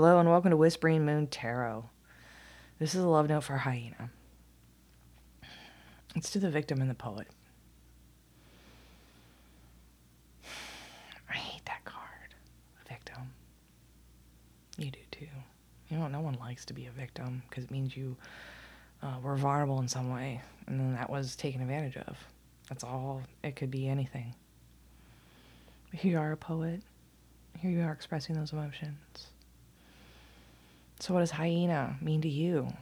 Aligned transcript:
Hello 0.00 0.20
and 0.20 0.30
welcome 0.30 0.52
to 0.52 0.56
Whispering 0.56 1.04
Moon 1.04 1.26
Tarot. 1.26 1.90
This 2.78 2.94
is 2.94 3.02
a 3.02 3.08
love 3.08 3.28
note 3.28 3.42
for 3.42 3.56
Hyena. 3.56 4.10
It's 6.14 6.30
to 6.30 6.38
the 6.38 6.50
victim 6.50 6.80
and 6.80 6.88
the 6.88 6.94
poet. 6.94 7.26
I 11.28 11.32
hate 11.32 11.64
that 11.64 11.84
card, 11.84 12.36
victim. 12.88 13.32
You 14.76 14.92
do 14.92 15.00
too. 15.10 15.26
You 15.88 15.98
know, 15.98 16.06
no 16.06 16.20
one 16.20 16.34
likes 16.34 16.64
to 16.66 16.72
be 16.72 16.86
a 16.86 16.92
victim 16.92 17.42
because 17.50 17.64
it 17.64 17.72
means 17.72 17.96
you 17.96 18.16
uh, 19.02 19.16
were 19.20 19.34
vulnerable 19.34 19.80
in 19.80 19.88
some 19.88 20.12
way 20.14 20.40
and 20.68 20.78
then 20.78 20.94
that 20.94 21.10
was 21.10 21.34
taken 21.34 21.60
advantage 21.60 21.96
of. 21.96 22.16
That's 22.68 22.84
all. 22.84 23.22
It 23.42 23.56
could 23.56 23.72
be 23.72 23.88
anything. 23.88 24.32
Here 25.92 26.12
you 26.12 26.18
are, 26.20 26.30
a 26.30 26.36
poet. 26.36 26.82
Here 27.58 27.72
you 27.72 27.82
are 27.82 27.90
expressing 27.90 28.36
those 28.36 28.52
emotions. 28.52 29.26
So, 31.00 31.14
what 31.14 31.20
does 31.20 31.30
hyena 31.30 31.96
mean 32.00 32.20
to 32.22 32.28
you? 32.28 32.72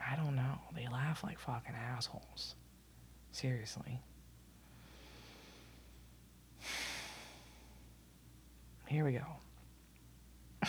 I 0.00 0.16
don't 0.16 0.36
know. 0.36 0.58
They 0.74 0.86
laugh 0.88 1.24
like 1.24 1.38
fucking 1.38 1.74
assholes. 1.74 2.54
Seriously. 3.30 4.00
Here 8.86 9.04
we 9.06 9.12
go. 9.12 9.24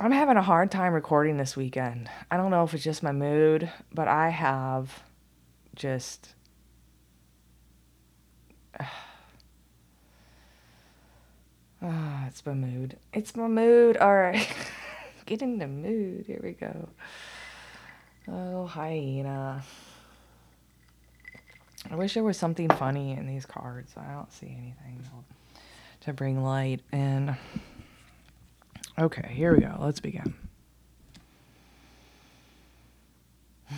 I'm 0.00 0.12
having 0.12 0.38
a 0.38 0.42
hard 0.42 0.70
time 0.70 0.94
recording 0.94 1.36
this 1.36 1.54
weekend. 1.54 2.08
I 2.30 2.38
don't 2.38 2.50
know 2.50 2.64
if 2.64 2.72
it's 2.72 2.82
just 2.82 3.02
my 3.02 3.12
mood, 3.12 3.70
but 3.92 4.08
I 4.08 4.30
have 4.30 5.02
just. 5.74 6.34
Ah, 8.80 9.04
oh, 11.82 12.27
it's 12.38 12.46
my 12.46 12.54
mood. 12.54 12.96
It's 13.12 13.34
my 13.34 13.48
mood. 13.48 13.96
All 13.96 14.14
right. 14.14 14.48
Get 15.26 15.42
in 15.42 15.58
the 15.58 15.66
mood. 15.66 16.24
Here 16.24 16.38
we 16.40 16.52
go. 16.52 16.88
Oh, 18.28 18.64
hyena. 18.64 19.64
I 21.90 21.96
wish 21.96 22.14
there 22.14 22.22
was 22.22 22.36
something 22.36 22.68
funny 22.68 23.10
in 23.10 23.26
these 23.26 23.44
cards. 23.44 23.92
I 23.96 24.12
don't 24.12 24.32
see 24.32 24.46
anything 24.46 25.04
to 26.02 26.12
bring 26.12 26.44
light 26.44 26.80
in. 26.92 27.36
Okay, 28.96 29.32
here 29.32 29.52
we 29.56 29.60
go. 29.60 29.74
Let's 29.80 30.00
begin. 30.00 30.34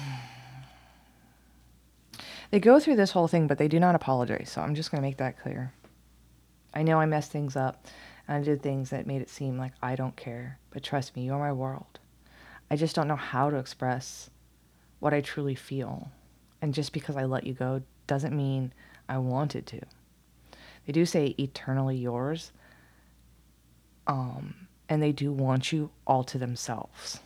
They 2.51 2.59
go 2.59 2.81
through 2.81 2.97
this 2.97 3.13
whole 3.13 3.29
thing, 3.29 3.47
but 3.47 3.59
they 3.59 3.69
do 3.69 3.79
not 3.79 3.95
apologize. 3.95 4.51
So 4.51 4.61
I'm 4.61 4.75
just 4.75 4.91
going 4.91 5.01
to 5.01 5.07
make 5.07 5.19
that 5.19 5.39
clear. 5.41 5.73
I 6.75 6.83
know 6.83 6.99
I 6.99 7.07
messed 7.07 7.31
things 7.31 7.55
up 7.55 7.87
I 8.31 8.41
did 8.41 8.63
things 8.63 8.91
that 8.91 9.09
made 9.09 9.23
it 9.23 9.29
seem 9.29 9.59
like 9.59 9.73
I 9.83 9.97
don't 9.97 10.15
care. 10.15 10.59
But 10.71 10.85
trust 10.85 11.17
me, 11.17 11.23
you're 11.25 11.39
my 11.39 11.53
world. 11.53 11.99
I 12.71 12.77
just 12.77 12.95
don't 12.95 13.09
know 13.09 13.17
how 13.17 13.51
to 13.51 13.57
express 13.57 14.31
what 15.01 15.13
I 15.13 15.21
truly 15.21 15.57
feel. 15.57 16.13
And 16.63 16.73
just 16.73 16.93
because 16.93 17.17
I 17.17 17.25
let 17.25 17.45
you 17.45 17.55
go 17.55 17.83
doesn't 18.07 18.37
mean 18.37 18.73
I 19.09 19.19
wanted 19.19 19.67
to. 19.67 19.81
They 20.87 20.93
do 20.93 21.05
say 21.05 21.35
eternally 21.39 21.97
yours. 21.97 22.53
Um, 24.07 24.69
and 24.89 25.03
they 25.03 25.13
do 25.13 25.33
want 25.33 25.73
you 25.73 25.91
all 26.07 26.23
to 26.25 26.39
themselves. 26.39 27.19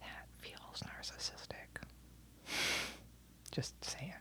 That 0.00 0.26
feels 0.40 0.82
narcissistic. 0.82 1.84
Just 3.52 3.84
saying. 3.84 4.14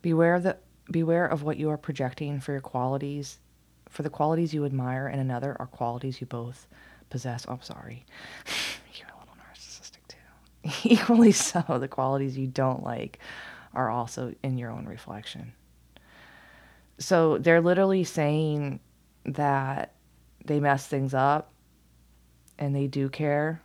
Beware 0.00 0.34
of 0.34 0.42
the 0.44 0.56
beware 0.90 1.26
of 1.26 1.42
what 1.42 1.56
you 1.56 1.70
are 1.70 1.76
projecting 1.76 2.40
for 2.40 2.52
your 2.52 2.60
qualities. 2.60 3.38
For 3.88 4.02
the 4.02 4.10
qualities 4.10 4.52
you 4.52 4.64
admire 4.64 5.08
in 5.08 5.18
another 5.18 5.56
are 5.58 5.66
qualities 5.66 6.20
you 6.20 6.26
both 6.26 6.66
possess. 7.10 7.46
Oh, 7.48 7.52
I'm 7.52 7.62
sorry. 7.62 8.04
You're 8.94 9.08
a 9.08 9.18
little 9.18 9.36
narcissistic 9.36 10.06
too. 10.08 10.88
Equally 10.88 11.32
so, 11.32 11.62
the 11.78 11.88
qualities 11.88 12.36
you 12.36 12.46
don't 12.46 12.82
like 12.82 13.18
are 13.74 13.90
also 13.90 14.34
in 14.42 14.58
your 14.58 14.70
own 14.70 14.86
reflection. 14.86 15.52
So 16.98 17.38
they're 17.38 17.60
literally 17.60 18.04
saying 18.04 18.80
that 19.24 19.94
they 20.44 20.58
mess 20.58 20.86
things 20.86 21.14
up 21.14 21.52
and 22.58 22.74
they 22.74 22.86
do 22.86 23.08
care. 23.08 23.62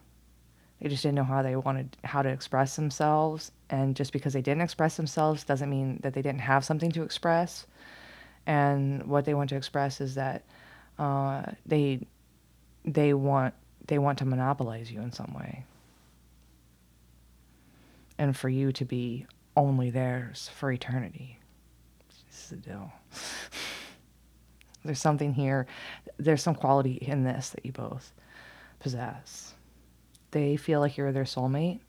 They 0.83 0.89
just 0.89 1.01
didn't 1.01 1.15
know 1.15 1.23
how 1.23 1.41
they 1.41 1.55
wanted 1.55 1.95
how 2.03 2.21
to 2.21 2.27
express 2.27 2.75
themselves. 2.75 3.53
And 3.69 3.95
just 3.95 4.11
because 4.11 4.33
they 4.33 4.41
didn't 4.41 4.63
express 4.63 4.97
themselves 4.97 5.45
doesn't 5.45 5.69
mean 5.69 6.01
that 6.03 6.13
they 6.13 6.21
didn't 6.21 6.41
have 6.41 6.65
something 6.65 6.91
to 6.91 7.03
express. 7.03 7.65
And 8.45 9.07
what 9.07 9.23
they 9.23 9.33
want 9.33 9.49
to 9.51 9.55
express 9.55 10.01
is 10.01 10.15
that 10.15 10.43
uh, 10.99 11.43
they 11.65 12.05
they 12.83 13.13
want 13.13 13.53
they 13.87 13.97
want 13.97 14.17
to 14.17 14.25
monopolize 14.25 14.91
you 14.91 14.99
in 14.99 15.13
some 15.13 15.33
way. 15.33 15.63
And 18.17 18.35
for 18.35 18.49
you 18.49 18.73
to 18.73 18.83
be 18.83 19.25
only 19.55 19.89
theirs 19.89 20.49
for 20.53 20.69
eternity. 20.69 21.39
This 22.27 22.43
is 22.43 22.49
the 22.49 22.57
deal. 22.57 22.91
there's 24.83 24.99
something 24.99 25.33
here. 25.33 25.65
There's 26.17 26.43
some 26.43 26.55
quality 26.55 26.95
in 26.95 27.23
this 27.23 27.51
that 27.51 27.65
you 27.65 27.71
both 27.71 28.11
possess. 28.81 29.52
They 30.33 30.57
feel 30.57 30.79
like 30.79 30.97
you're 30.97 31.11
their 31.11 31.25
soulmate, 31.25 31.79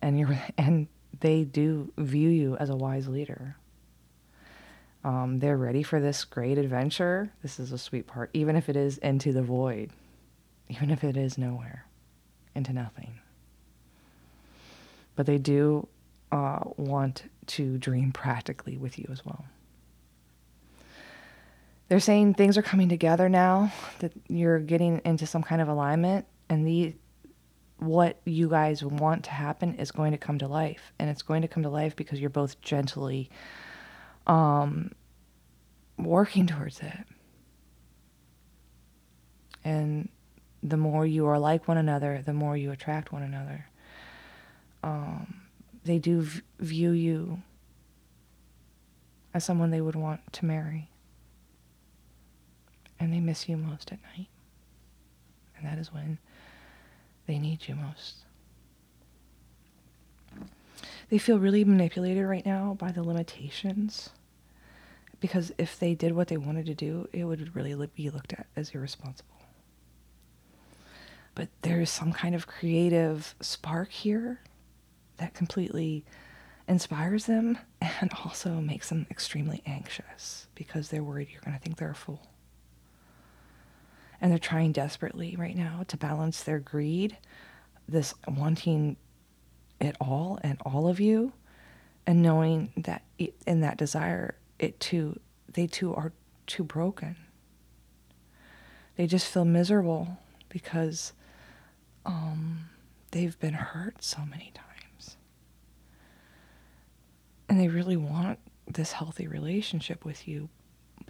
and 0.00 0.18
you're 0.18 0.38
and 0.58 0.88
they 1.20 1.44
do 1.44 1.92
view 1.98 2.30
you 2.30 2.56
as 2.56 2.70
a 2.70 2.76
wise 2.76 3.06
leader. 3.06 3.56
Um, 5.04 5.38
they're 5.38 5.58
ready 5.58 5.82
for 5.82 6.00
this 6.00 6.24
great 6.24 6.58
adventure. 6.58 7.30
This 7.42 7.60
is 7.60 7.70
a 7.70 7.78
sweet 7.78 8.06
part, 8.06 8.30
even 8.32 8.56
if 8.56 8.68
it 8.68 8.76
is 8.76 8.98
into 8.98 9.32
the 9.32 9.42
void, 9.42 9.90
even 10.68 10.90
if 10.90 11.04
it 11.04 11.16
is 11.16 11.36
nowhere, 11.36 11.84
into 12.54 12.72
nothing. 12.72 13.18
But 15.14 15.26
they 15.26 15.38
do 15.38 15.88
uh, 16.30 16.60
want 16.76 17.24
to 17.48 17.76
dream 17.78 18.12
practically 18.12 18.78
with 18.78 18.98
you 18.98 19.06
as 19.10 19.24
well. 19.24 19.44
They're 21.88 22.00
saying 22.00 22.34
things 22.34 22.56
are 22.56 22.62
coming 22.62 22.88
together 22.88 23.28
now, 23.28 23.70
that 23.98 24.12
you're 24.28 24.60
getting 24.60 25.02
into 25.04 25.26
some 25.26 25.42
kind 25.42 25.60
of 25.60 25.68
alignment, 25.68 26.26
and 26.48 26.66
the 26.66 26.94
what 27.82 28.20
you 28.24 28.48
guys 28.48 28.84
want 28.84 29.24
to 29.24 29.30
happen 29.30 29.74
is 29.74 29.90
going 29.90 30.12
to 30.12 30.18
come 30.18 30.38
to 30.38 30.46
life. 30.46 30.92
And 30.98 31.10
it's 31.10 31.22
going 31.22 31.42
to 31.42 31.48
come 31.48 31.62
to 31.62 31.68
life 31.68 31.96
because 31.96 32.20
you're 32.20 32.30
both 32.30 32.60
gently 32.60 33.30
um, 34.26 34.92
working 35.98 36.46
towards 36.46 36.80
it. 36.80 37.04
And 39.64 40.08
the 40.62 40.76
more 40.76 41.06
you 41.06 41.26
are 41.26 41.38
like 41.38 41.68
one 41.68 41.76
another, 41.76 42.22
the 42.24 42.32
more 42.32 42.56
you 42.56 42.70
attract 42.70 43.12
one 43.12 43.22
another. 43.22 43.66
Um, 44.82 45.42
they 45.84 45.98
do 45.98 46.22
v- 46.22 46.42
view 46.60 46.90
you 46.92 47.42
as 49.34 49.44
someone 49.44 49.70
they 49.70 49.80
would 49.80 49.96
want 49.96 50.32
to 50.32 50.44
marry 50.44 50.90
and 52.98 53.12
they 53.12 53.20
miss 53.20 53.48
you 53.48 53.56
most 53.56 53.90
at 53.90 53.98
night. 54.16 54.28
And 55.56 55.66
that 55.66 55.78
is 55.78 55.92
when 55.92 56.18
they 57.32 57.38
need 57.38 57.66
you 57.66 57.74
most. 57.74 58.16
They 61.08 61.16
feel 61.16 61.38
really 61.38 61.64
manipulated 61.64 62.26
right 62.26 62.44
now 62.44 62.76
by 62.78 62.92
the 62.92 63.02
limitations. 63.02 64.10
Because 65.18 65.50
if 65.56 65.78
they 65.78 65.94
did 65.94 66.12
what 66.12 66.28
they 66.28 66.36
wanted 66.36 66.66
to 66.66 66.74
do, 66.74 67.08
it 67.10 67.24
would 67.24 67.56
really 67.56 67.74
be 67.94 68.10
looked 68.10 68.34
at 68.34 68.48
as 68.54 68.70
irresponsible. 68.74 69.40
But 71.34 71.48
there 71.62 71.80
is 71.80 71.88
some 71.88 72.12
kind 72.12 72.34
of 72.34 72.46
creative 72.46 73.34
spark 73.40 73.90
here 73.90 74.40
that 75.16 75.32
completely 75.32 76.04
inspires 76.68 77.24
them 77.24 77.56
and 77.80 78.12
also 78.26 78.60
makes 78.60 78.90
them 78.90 79.06
extremely 79.10 79.62
anxious 79.64 80.48
because 80.54 80.90
they're 80.90 81.02
worried 81.02 81.28
you're 81.32 81.40
going 81.40 81.56
to 81.56 81.62
think 81.62 81.78
they're 81.78 81.90
a 81.90 81.94
fool 81.94 82.31
and 84.22 84.30
they're 84.30 84.38
trying 84.38 84.70
desperately 84.70 85.34
right 85.36 85.56
now 85.56 85.84
to 85.88 85.96
balance 85.96 86.44
their 86.44 86.60
greed, 86.60 87.18
this 87.88 88.14
wanting 88.28 88.96
it 89.80 89.96
all 90.00 90.38
and 90.42 90.56
all 90.64 90.86
of 90.86 91.00
you, 91.00 91.32
and 92.06 92.22
knowing 92.22 92.72
that 92.76 93.02
in 93.18 93.60
that 93.60 93.76
desire, 93.76 94.36
it 94.60 94.78
too, 94.78 95.18
they 95.52 95.66
too 95.66 95.92
are 95.92 96.12
too 96.46 96.62
broken. 96.62 97.16
They 98.96 99.08
just 99.08 99.26
feel 99.26 99.44
miserable 99.44 100.18
because 100.48 101.12
um, 102.06 102.70
they've 103.10 103.38
been 103.40 103.54
hurt 103.54 104.04
so 104.04 104.22
many 104.24 104.52
times. 104.54 105.16
And 107.48 107.58
they 107.58 107.68
really 107.68 107.96
want 107.96 108.38
this 108.68 108.92
healthy 108.92 109.26
relationship 109.26 110.04
with 110.04 110.28
you, 110.28 110.48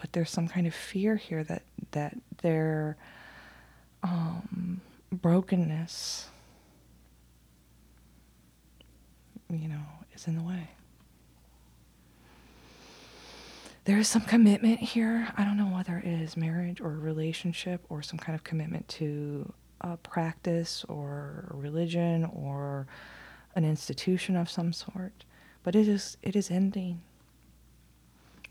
but 0.02 0.12
there's 0.12 0.30
some 0.30 0.48
kind 0.48 0.66
of 0.66 0.74
fear 0.74 1.16
here 1.16 1.44
that 1.44 1.62
that 1.92 2.18
their 2.42 2.96
um, 4.02 4.80
brokenness, 5.12 6.28
you 9.48 9.68
know, 9.68 9.84
is 10.12 10.26
in 10.26 10.36
the 10.36 10.42
way. 10.42 10.70
there 13.84 13.98
is 13.98 14.08
some 14.08 14.22
commitment 14.22 14.78
here. 14.80 15.28
I 15.36 15.44
don't 15.44 15.56
know 15.56 15.66
whether 15.66 15.98
it 15.98 16.20
is 16.20 16.36
marriage 16.36 16.80
or 16.80 16.92
a 16.92 16.98
relationship 16.98 17.84
or 17.88 18.02
some 18.02 18.18
kind 18.18 18.34
of 18.34 18.44
commitment 18.44 18.86
to 18.88 19.52
a 19.80 19.96
practice 19.96 20.84
or 20.88 21.48
a 21.52 21.56
religion 21.56 22.24
or 22.24 22.86
an 23.56 23.64
institution 23.64 24.36
of 24.36 24.48
some 24.50 24.72
sort. 24.72 25.24
But 25.62 25.74
it 25.76 25.86
is 25.86 26.16
it 26.22 26.36
is 26.36 26.50
ending. 26.50 27.02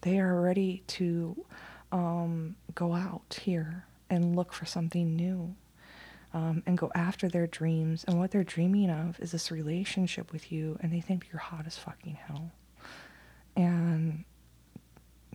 They 0.01 0.19
are 0.19 0.42
ready 0.42 0.83
to 0.88 1.45
um, 1.92 2.56
go 2.74 2.94
out 2.94 3.39
here 3.42 3.86
and 4.09 4.36
look 4.36 4.53
for 4.53 4.65
something 4.65 5.15
new 5.15 5.56
um, 6.33 6.63
and 6.65 6.77
go 6.77 6.92
after 6.95 7.30
their 7.30 7.48
dreams. 7.48 8.03
And 8.07 8.19
what 8.19 8.31
they're 8.31 8.44
dreaming 8.44 8.89
of 8.89 9.19
is 9.19 9.31
this 9.31 9.51
relationship 9.51 10.31
with 10.31 10.51
you, 10.51 10.77
and 10.81 10.92
they 10.92 11.01
think 11.01 11.27
you're 11.31 11.39
hot 11.39 11.65
as 11.68 11.77
fucking 11.77 12.18
hell. 12.27 12.51
And 13.56 14.24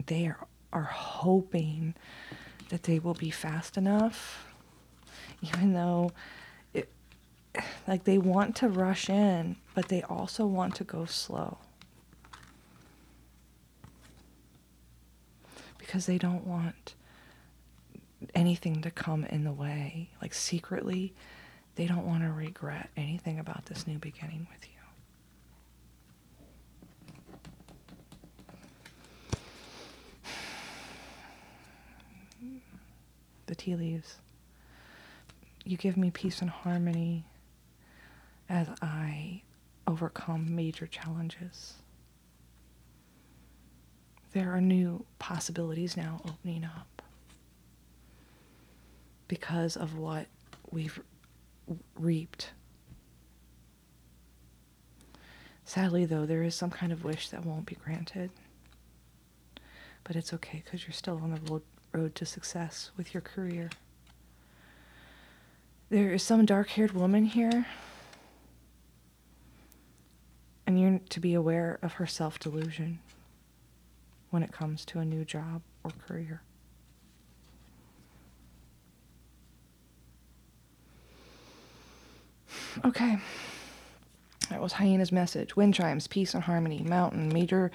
they 0.06 0.26
are, 0.26 0.46
are 0.72 0.82
hoping 0.82 1.94
that 2.70 2.84
they 2.84 2.98
will 2.98 3.14
be 3.14 3.30
fast 3.30 3.76
enough, 3.76 4.46
even 5.42 5.72
though 5.72 6.12
like 7.86 8.04
they 8.04 8.18
want 8.18 8.56
to 8.56 8.68
rush 8.68 9.08
in, 9.08 9.56
but 9.74 9.88
they 9.88 10.02
also 10.02 10.46
want 10.46 10.74
to 10.76 10.84
go 10.84 11.04
slow. 11.04 11.58
Because 15.96 16.04
they 16.04 16.18
don't 16.18 16.46
want 16.46 16.94
anything 18.34 18.82
to 18.82 18.90
come 18.90 19.24
in 19.24 19.44
the 19.44 19.52
way. 19.52 20.10
Like 20.20 20.34
secretly, 20.34 21.14
they 21.76 21.86
don't 21.86 22.04
want 22.04 22.22
to 22.22 22.30
regret 22.30 22.90
anything 22.98 23.38
about 23.38 23.64
this 23.64 23.86
new 23.86 23.96
beginning 23.98 24.46
with 24.52 24.68
you. 32.42 32.60
The 33.46 33.54
tea 33.54 33.74
leaves. 33.74 34.16
You 35.64 35.78
give 35.78 35.96
me 35.96 36.10
peace 36.10 36.42
and 36.42 36.50
harmony 36.50 37.24
as 38.50 38.68
I 38.82 39.40
overcome 39.86 40.54
major 40.54 40.86
challenges. 40.86 41.76
There 44.36 44.54
are 44.54 44.60
new 44.60 45.06
possibilities 45.18 45.96
now 45.96 46.20
opening 46.22 46.62
up 46.62 47.00
because 49.28 49.78
of 49.78 49.96
what 49.96 50.26
we've 50.70 51.00
reaped. 51.98 52.50
Sadly, 55.64 56.04
though, 56.04 56.26
there 56.26 56.42
is 56.42 56.54
some 56.54 56.68
kind 56.68 56.92
of 56.92 57.02
wish 57.02 57.30
that 57.30 57.46
won't 57.46 57.64
be 57.64 57.76
granted. 57.76 58.30
But 60.04 60.16
it's 60.16 60.34
okay 60.34 60.60
because 60.62 60.86
you're 60.86 60.92
still 60.92 61.18
on 61.22 61.30
the 61.30 61.62
road, 61.94 62.14
to 62.16 62.26
success 62.26 62.90
with 62.94 63.14
your 63.14 63.22
career. 63.22 63.70
There 65.88 66.12
is 66.12 66.22
some 66.22 66.44
dark 66.44 66.68
haired 66.68 66.92
woman 66.92 67.24
here, 67.24 67.64
and 70.66 70.78
you're 70.78 71.00
to 71.08 71.20
be 71.20 71.32
aware 71.32 71.78
of 71.80 71.94
her 71.94 72.06
self 72.06 72.38
delusion 72.38 72.98
when 74.36 74.42
it 74.42 74.52
comes 74.52 74.84
to 74.84 74.98
a 74.98 75.04
new 75.06 75.24
job 75.24 75.62
or 75.82 75.90
career. 76.06 76.42
Okay. 82.84 83.16
That 84.50 84.60
was 84.60 84.74
Hyena's 84.74 85.10
message. 85.10 85.56
Wind 85.56 85.72
chimes, 85.72 86.06
peace 86.06 86.34
and 86.34 86.42
harmony, 86.42 86.82
mountain, 86.82 87.32
major 87.32 87.70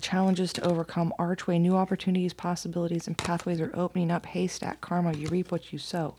challenges 0.00 0.54
to 0.54 0.64
overcome, 0.64 1.12
archway, 1.18 1.58
new 1.58 1.76
opportunities, 1.76 2.32
possibilities, 2.32 3.06
and 3.06 3.18
pathways 3.18 3.60
are 3.60 3.70
opening 3.74 4.10
up. 4.10 4.24
Haystack, 4.24 4.80
karma, 4.80 5.12
you 5.12 5.28
reap 5.28 5.52
what 5.52 5.70
you 5.70 5.78
sow. 5.78 6.14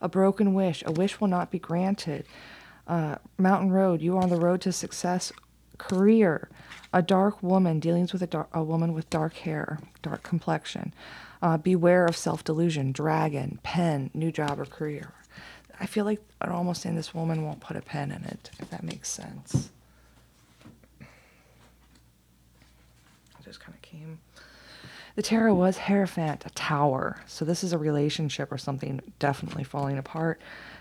A 0.00 0.08
broken 0.08 0.52
wish, 0.52 0.82
a 0.84 0.90
wish 0.90 1.20
will 1.20 1.28
not 1.28 1.52
be 1.52 1.60
granted. 1.60 2.26
Uh, 2.88 3.18
mountain 3.36 3.70
road, 3.70 4.02
you 4.02 4.16
are 4.16 4.22
on 4.24 4.30
the 4.30 4.36
road 4.36 4.60
to 4.62 4.72
success. 4.72 5.32
Career, 5.78 6.48
a 6.92 7.02
dark 7.02 7.42
woman, 7.42 7.80
dealings 7.80 8.12
with 8.12 8.22
a, 8.22 8.26
dar- 8.26 8.48
a 8.52 8.62
woman 8.62 8.92
with 8.92 9.08
dark 9.10 9.34
hair, 9.34 9.78
dark 10.02 10.22
complexion. 10.22 10.92
Uh, 11.40 11.56
beware 11.56 12.04
of 12.04 12.16
self 12.16 12.42
delusion. 12.44 12.92
Dragon, 12.92 13.58
pen, 13.62 14.10
new 14.12 14.32
job 14.32 14.58
or 14.58 14.66
career. 14.66 15.12
I 15.80 15.86
feel 15.86 16.04
like 16.04 16.20
I'm 16.40 16.52
almost 16.52 16.82
saying 16.82 16.96
this 16.96 17.14
woman 17.14 17.44
won't 17.44 17.60
put 17.60 17.76
a 17.76 17.80
pen 17.82 18.10
in 18.10 18.24
it, 18.24 18.50
if 18.58 18.68
that 18.70 18.82
makes 18.82 19.08
sense. 19.08 19.70
Just 23.44 23.60
kind 23.60 23.74
of 23.74 23.80
came. 23.80 24.18
The 25.14 25.22
tarot 25.22 25.54
was 25.54 25.78
Hierophant, 25.78 26.44
a 26.44 26.50
tower. 26.50 27.22
So 27.26 27.44
this 27.44 27.64
is 27.64 27.72
a 27.72 27.78
relationship 27.78 28.52
or 28.52 28.58
something 28.58 29.00
definitely 29.18 29.64
falling 29.64 29.96
apart. 29.98 30.40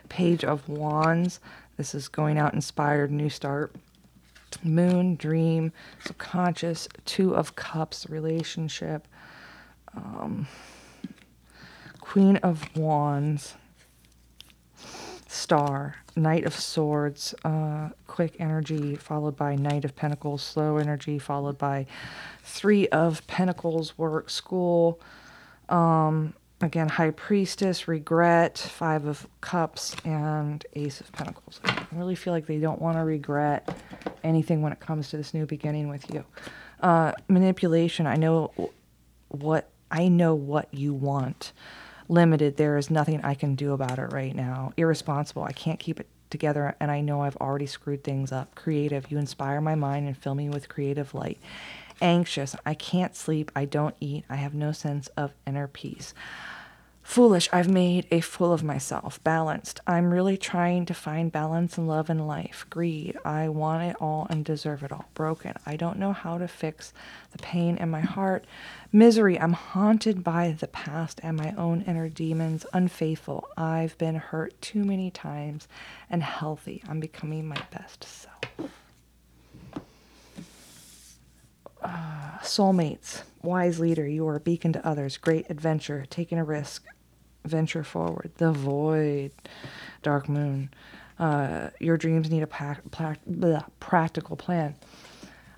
Page 0.10 0.44
of 0.44 0.68
Wands. 0.68 1.40
This 1.78 1.96
is 1.96 2.08
going 2.08 2.38
out 2.38 2.54
inspired, 2.54 3.10
new 3.10 3.30
start. 3.30 3.74
Moon, 4.64 5.16
dream, 5.16 5.72
subconscious. 6.04 6.88
Two 7.06 7.36
of 7.36 7.56
Cups, 7.56 8.08
relationship. 8.10 9.08
Um, 9.96 10.48
Queen 12.00 12.38
of 12.38 12.76
Wands 12.76 13.56
Star, 15.28 15.96
Knight 16.16 16.46
of 16.46 16.56
Swords, 16.56 17.36
uh, 17.44 17.90
quick 18.08 18.36
energy, 18.40 18.96
followed 18.96 19.36
by 19.36 19.56
Knight 19.56 19.86
of 19.86 19.96
Pentacles, 19.96 20.42
slow 20.42 20.78
energy, 20.78 21.20
followed 21.20 21.58
by 21.58 21.86
Three 22.44 22.88
of 22.88 23.26
Pentacles, 23.28 23.98
work, 23.98 24.30
school. 24.30 25.00
Um, 25.70 26.34
again, 26.62 26.90
High 26.90 27.12
Priestess, 27.12 27.88
regret, 27.88 28.58
Five 28.58 29.06
of 29.06 29.28
Cups, 29.42 29.96
and 30.06 30.66
Ace 30.74 31.02
of 31.02 31.12
Pentacles. 31.12 31.60
I 31.64 31.86
really 31.92 32.16
feel 32.16 32.34
like 32.34 32.48
they 32.48 32.60
don't 32.60 32.82
want 32.82 32.98
to 32.98 33.04
regret 33.04 33.78
anything 34.24 34.62
when 34.62 34.72
it 34.72 34.80
comes 34.80 35.10
to 35.10 35.18
this 35.18 35.34
new 35.34 35.46
beginning 35.46 35.88
with 35.88 36.12
you. 36.14 36.24
Uh, 36.82 37.12
manipulation, 37.28 38.06
I 38.08 38.16
know 38.16 38.52
what 39.30 39.70
I 39.90 40.08
know 40.10 40.36
what 40.36 40.74
you 40.74 40.94
want 40.94 41.54
limited. 42.10 42.58
There 42.58 42.78
is 42.78 42.90
nothing 42.90 43.22
I 43.24 43.34
can 43.34 43.56
do 43.56 43.74
about 43.74 44.00
it 44.00 44.14
right 44.14 44.36
now. 44.36 44.74
Irresponsible. 44.78 45.44
I 45.44 45.52
can't 45.52 45.80
keep 45.80 46.00
it 46.00 46.08
together, 46.30 46.76
and 46.80 46.92
I 46.92 47.02
know 47.02 47.22
I've 47.22 47.38
already 47.38 47.66
screwed 47.66 48.04
things 48.04 48.32
up. 48.32 48.56
Creative. 48.56 49.10
You 49.12 49.18
inspire 49.18 49.62
my 49.62 49.76
mind 49.76 50.08
and 50.08 50.18
fill 50.18 50.36
me 50.36 50.50
with 50.50 50.70
creative 50.70 51.14
light. 51.14 51.40
Anxious. 52.02 52.56
I 52.66 52.74
can't 52.74 53.16
sleep. 53.16 53.52
I 53.56 53.66
don't 53.66 53.96
eat. 54.00 54.26
I 54.30 54.36
have 54.36 54.54
no 54.54 54.72
sense 54.72 55.08
of 55.18 55.34
inner 55.46 55.68
peace. 55.68 56.14
Foolish, 57.08 57.48
I've 57.54 57.70
made 57.70 58.06
a 58.12 58.20
fool 58.20 58.52
of 58.52 58.64
myself. 58.64 59.24
Balanced, 59.24 59.80
I'm 59.88 60.14
really 60.14 60.38
trying 60.38 60.86
to 60.86 60.94
find 60.94 61.32
balance 61.32 61.78
in 61.78 61.88
love 61.88 62.10
and 62.12 62.28
life. 62.28 62.68
Greed, 62.70 63.18
I 63.24 63.48
want 63.48 63.82
it 63.84 63.96
all 64.00 64.28
and 64.30 64.44
deserve 64.44 64.84
it 64.84 64.92
all. 64.92 65.06
Broken, 65.16 65.54
I 65.66 65.78
don't 65.78 65.98
know 65.98 66.12
how 66.12 66.38
to 66.38 66.50
fix 66.50 66.94
the 67.32 67.38
pain 67.40 67.78
in 67.78 67.90
my 67.90 68.02
heart. 68.02 68.46
Misery, 68.92 69.40
I'm 69.40 69.54
haunted 69.54 70.22
by 70.22 70.52
the 70.60 70.68
past 70.68 71.22
and 71.24 71.38
my 71.38 71.56
own 71.58 71.82
inner 71.88 72.10
demons. 72.10 72.66
Unfaithful, 72.74 73.48
I've 73.56 73.98
been 73.98 74.16
hurt 74.16 74.62
too 74.62 74.84
many 74.84 75.10
times. 75.10 75.68
And 76.10 76.22
healthy, 76.22 76.84
I'm 76.88 77.00
becoming 77.00 77.48
my 77.48 77.62
best 77.72 78.04
self. 78.04 78.70
Uh, 81.82 82.38
soulmates, 82.42 83.24
wise 83.42 83.80
leader, 83.80 84.06
you 84.06 84.28
are 84.28 84.36
a 84.36 84.42
beacon 84.42 84.74
to 84.74 84.86
others, 84.86 85.16
great 85.18 85.50
adventure, 85.50 86.06
taking 86.10 86.38
a 86.38 86.44
risk, 86.44 86.84
venture 87.48 87.84
forward. 87.84 88.32
The 88.38 88.52
void, 88.52 89.32
dark 90.04 90.30
moon. 90.30 90.70
Uh, 91.20 91.70
your 91.80 91.98
dreams 91.98 92.30
need 92.30 92.44
a 92.44 92.48
pa- 92.48 92.78
bleh, 92.92 93.66
practical 93.80 94.36
plan. 94.36 94.76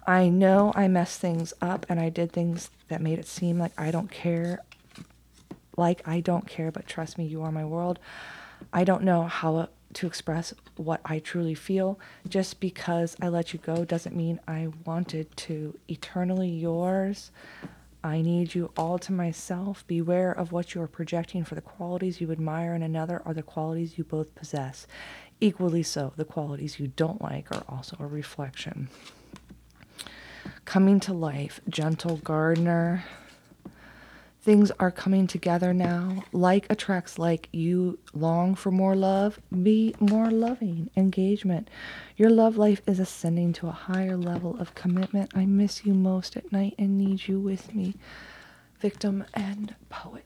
I 0.08 0.29
know 0.29 0.72
I 0.75 0.88
messed 0.88 1.19
things 1.19 1.53
up 1.62 1.86
and 1.89 2.00
I 2.00 2.10
did 2.10 2.31
things 2.31 2.72
that 2.88 3.01
made 3.01 3.19
it 3.19 3.27
seem 3.27 3.60
like 3.60 3.74
I 3.77 3.91
don't 3.91 4.10
care. 4.10 4.60
Like 5.77 6.08
I 6.08 6.19
don't 6.19 6.48
care, 6.48 6.72
but 6.72 6.88
trust 6.88 7.17
me, 7.17 7.25
you 7.25 7.41
are 7.43 7.51
my 7.51 7.65
world. 7.65 8.00
I 8.74 8.84
don't 8.84 9.03
know 9.03 9.24
how 9.24 9.69
to 9.93 10.08
express 10.08 10.53
what 10.77 11.01
I 11.05 11.19
truly 11.19 11.55
feel. 11.55 12.00
Just 12.27 12.60
because 12.60 13.15
I 13.22 13.27
let 13.27 13.53
you 13.53 13.60
go 13.60 13.86
doesn't 13.86 14.15
mean 14.15 14.39
I 14.48 14.69
wanted 14.86 15.36
to. 15.38 15.77
Eternally 15.88 16.50
yours. 16.50 17.31
I 18.03 18.21
need 18.21 18.55
you 18.55 18.71
all 18.77 18.97
to 18.99 19.11
myself. 19.11 19.85
Beware 19.85 20.31
of 20.31 20.51
what 20.51 20.73
you 20.73 20.81
are 20.81 20.87
projecting, 20.87 21.43
for 21.43 21.55
the 21.55 21.61
qualities 21.61 22.21
you 22.21 22.31
admire 22.31 22.73
in 22.73 22.81
another 22.81 23.21
are 23.25 23.33
the 23.33 23.43
qualities 23.43 23.97
you 23.97 24.05
both 24.05 24.35
possess. 24.35 24.87
Equally 25.41 25.83
so, 25.83 26.13
the 26.15 26.25
qualities 26.25 26.79
you 26.79 26.87
don't 26.87 27.21
like 27.21 27.51
are 27.51 27.63
also 27.67 27.97
a 27.99 28.07
reflection. 28.07 28.89
Coming 30.63 30.99
to 31.01 31.13
life, 31.13 31.59
gentle 31.67 32.17
gardener. 32.17 33.03
Things 34.49 34.71
are 34.79 34.89
coming 34.89 35.27
together 35.27 35.75
now. 35.75 36.23
Like 36.33 36.65
attracts 36.71 37.19
like. 37.19 37.49
You 37.51 37.99
long 38.15 38.55
for 38.55 38.71
more 38.71 38.95
love. 38.95 39.39
Be 39.61 39.93
more 39.99 40.31
loving. 40.31 40.89
Engagement. 40.97 41.69
Your 42.17 42.31
love 42.31 42.57
life 42.57 42.81
is 42.87 42.99
ascending 42.99 43.53
to 43.53 43.67
a 43.67 43.71
higher 43.71 44.17
level 44.17 44.59
of 44.59 44.73
commitment. 44.73 45.29
I 45.35 45.45
miss 45.45 45.85
you 45.85 45.93
most 45.93 46.35
at 46.35 46.51
night 46.51 46.73
and 46.79 46.97
need 46.97 47.27
you 47.27 47.39
with 47.39 47.75
me. 47.75 47.93
Victim 48.79 49.23
and 49.35 49.75
poet. 49.89 50.25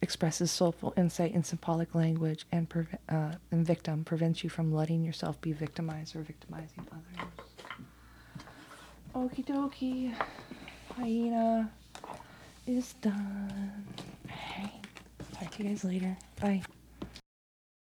expresses 0.00 0.50
soulful 0.50 0.94
insight 0.96 1.34
in 1.34 1.44
symbolic 1.44 1.94
language 1.94 2.46
and, 2.50 2.66
uh, 3.10 3.32
and, 3.50 3.66
victim 3.66 4.04
prevents 4.04 4.42
you 4.42 4.48
from 4.48 4.72
letting 4.72 5.04
yourself 5.04 5.38
be 5.42 5.52
victimized 5.52 6.16
or 6.16 6.20
victimizing 6.20 6.86
others. 6.92 7.30
Okie 9.14 9.44
dokie. 9.46 10.12
Hyena 10.96 11.70
is 12.66 12.94
done. 12.94 13.84
Talk 15.32 15.50
to 15.50 15.62
you 15.62 15.68
guys 15.70 15.84
later. 15.84 16.16
Bye. 16.40 16.62